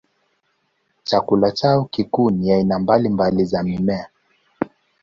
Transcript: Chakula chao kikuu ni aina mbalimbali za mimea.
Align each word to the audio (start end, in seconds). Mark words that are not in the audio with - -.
Chakula 1.07 1.49
chao 1.57 1.81
kikuu 1.93 2.31
ni 2.31 2.51
aina 2.51 2.79
mbalimbali 2.79 3.45
za 3.45 3.63
mimea. 3.63 4.09